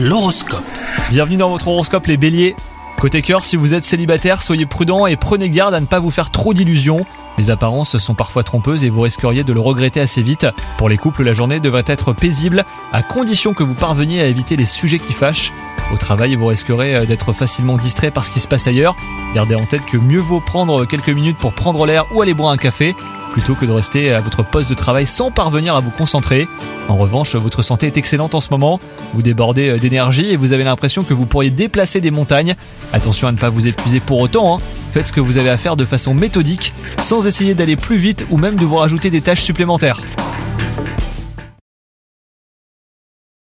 L'horoscope. 0.00 0.62
Bienvenue 1.10 1.38
dans 1.38 1.50
votre 1.50 1.66
horoscope 1.66 2.06
les 2.06 2.16
béliers. 2.16 2.54
Côté 3.00 3.20
cœur, 3.20 3.42
si 3.42 3.56
vous 3.56 3.74
êtes 3.74 3.84
célibataire, 3.84 4.42
soyez 4.42 4.64
prudent 4.64 5.08
et 5.08 5.16
prenez 5.16 5.50
garde 5.50 5.74
à 5.74 5.80
ne 5.80 5.86
pas 5.86 5.98
vous 5.98 6.12
faire 6.12 6.30
trop 6.30 6.54
d'illusions. 6.54 7.04
Les 7.36 7.50
apparences 7.50 7.98
sont 7.98 8.14
parfois 8.14 8.44
trompeuses 8.44 8.84
et 8.84 8.90
vous 8.90 9.00
risqueriez 9.00 9.42
de 9.42 9.52
le 9.52 9.58
regretter 9.58 9.98
assez 9.98 10.22
vite. 10.22 10.46
Pour 10.76 10.88
les 10.88 10.98
couples, 10.98 11.24
la 11.24 11.32
journée 11.32 11.58
devrait 11.58 11.82
être 11.88 12.12
paisible, 12.12 12.64
à 12.92 13.02
condition 13.02 13.54
que 13.54 13.64
vous 13.64 13.74
parveniez 13.74 14.20
à 14.20 14.26
éviter 14.26 14.54
les 14.54 14.66
sujets 14.66 15.00
qui 15.00 15.12
fâchent. 15.12 15.52
Au 15.92 15.96
travail, 15.96 16.36
vous 16.36 16.46
risquerez 16.46 16.94
euh, 16.94 17.04
d'être 17.04 17.32
facilement 17.32 17.76
distrait 17.76 18.12
par 18.12 18.24
ce 18.24 18.30
qui 18.30 18.38
se 18.38 18.46
passe 18.46 18.68
ailleurs. 18.68 18.94
Gardez 19.34 19.56
en 19.56 19.66
tête 19.66 19.84
que 19.84 19.96
mieux 19.96 20.20
vaut 20.20 20.40
prendre 20.40 20.84
quelques 20.84 21.08
minutes 21.08 21.38
pour 21.38 21.52
prendre 21.52 21.86
l'air 21.86 22.06
ou 22.12 22.22
aller 22.22 22.34
boire 22.34 22.52
un 22.52 22.56
café, 22.56 22.94
plutôt 23.38 23.54
que 23.54 23.66
de 23.66 23.72
rester 23.72 24.12
à 24.12 24.18
votre 24.18 24.42
poste 24.42 24.68
de 24.68 24.74
travail 24.74 25.06
sans 25.06 25.30
parvenir 25.30 25.76
à 25.76 25.80
vous 25.80 25.90
concentrer. 25.90 26.48
En 26.88 26.96
revanche, 26.96 27.36
votre 27.36 27.62
santé 27.62 27.86
est 27.86 27.96
excellente 27.96 28.34
en 28.34 28.40
ce 28.40 28.48
moment, 28.50 28.80
vous 29.14 29.22
débordez 29.22 29.68
euh, 29.68 29.78
d'énergie 29.78 30.32
et 30.32 30.36
vous 30.36 30.52
avez 30.52 30.64
l'impression 30.64 31.04
que 31.04 31.14
vous 31.14 31.24
pourriez 31.24 31.50
déplacer 31.50 32.00
des 32.00 32.10
montagnes. 32.10 32.56
Attention 32.92 33.28
à 33.28 33.32
ne 33.32 33.36
pas 33.36 33.48
vous 33.48 33.68
épuiser 33.68 34.00
pour 34.00 34.20
autant, 34.20 34.56
hein. 34.56 34.60
faites 34.92 35.06
ce 35.06 35.12
que 35.12 35.20
vous 35.20 35.38
avez 35.38 35.50
à 35.50 35.56
faire 35.56 35.76
de 35.76 35.84
façon 35.84 36.14
méthodique, 36.14 36.72
sans 37.00 37.28
essayer 37.28 37.54
d'aller 37.54 37.76
plus 37.76 37.96
vite 37.96 38.26
ou 38.30 38.38
même 38.38 38.56
de 38.56 38.64
vous 38.64 38.76
rajouter 38.76 39.08
des 39.08 39.20
tâches 39.20 39.42
supplémentaires. 39.42 40.00